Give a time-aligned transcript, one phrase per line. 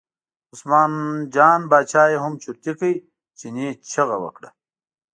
[0.53, 0.91] عثمان
[1.33, 2.93] جان باچا یې هم چرتي کړ،
[3.39, 4.49] چیني چغه وکړه.